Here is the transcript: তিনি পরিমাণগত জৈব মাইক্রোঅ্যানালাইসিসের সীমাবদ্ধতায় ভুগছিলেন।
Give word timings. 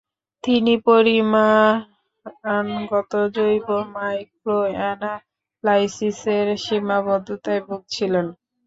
তিনি 0.43 0.73
পরিমাণগত 0.85 1.91
জৈব 3.35 3.67
মাইক্রোঅ্যানালাইসিসের 3.93 6.47
সীমাবদ্ধতায় 6.63 7.61
ভুগছিলেন। 7.67 8.25